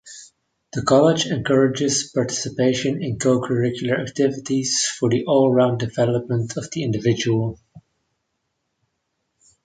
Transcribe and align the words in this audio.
The 0.73 0.81
college 0.81 1.27
encourages 1.27 2.09
participation 2.11 3.03
in 3.03 3.19
co-curricular 3.19 3.99
activities 4.01 4.83
for 4.99 5.11
the 5.11 5.25
all-round 5.27 5.79
development 5.79 6.57
of 6.57 6.71
the 6.71 6.81
individual. 6.81 7.59